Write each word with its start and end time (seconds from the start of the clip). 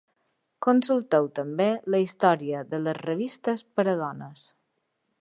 Consulteu 0.67 1.29
també 1.41 1.67
la 1.95 2.01
història 2.05 2.65
de 2.73 2.83
les 2.89 3.01
revistes 3.05 3.67
per 3.77 3.89
a 3.95 3.99
dones. 4.05 4.53